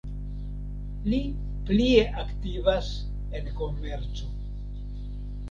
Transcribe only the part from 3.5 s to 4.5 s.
komerco.